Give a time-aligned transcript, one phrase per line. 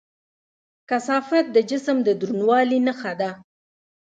[0.89, 3.29] کثافت د جسم د دروندوالي نښه ده.